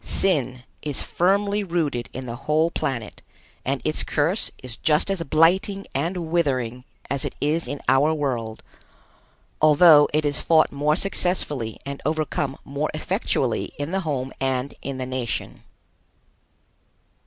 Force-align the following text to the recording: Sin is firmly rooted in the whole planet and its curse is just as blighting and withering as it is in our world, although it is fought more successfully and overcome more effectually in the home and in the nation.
Sin 0.03 0.63
is 0.81 1.03
firmly 1.03 1.63
rooted 1.63 2.09
in 2.11 2.25
the 2.25 2.35
whole 2.47 2.71
planet 2.71 3.21
and 3.63 3.83
its 3.85 4.01
curse 4.03 4.49
is 4.63 4.75
just 4.77 5.11
as 5.11 5.21
blighting 5.21 5.85
and 5.93 6.31
withering 6.31 6.85
as 7.11 7.23
it 7.23 7.35
is 7.39 7.67
in 7.67 7.79
our 7.87 8.11
world, 8.11 8.63
although 9.61 10.09
it 10.11 10.25
is 10.25 10.41
fought 10.41 10.71
more 10.71 10.95
successfully 10.95 11.77
and 11.85 12.01
overcome 12.03 12.57
more 12.65 12.89
effectually 12.95 13.73
in 13.77 13.91
the 13.91 13.99
home 13.99 14.33
and 14.41 14.73
in 14.81 14.97
the 14.97 15.05
nation. 15.05 15.61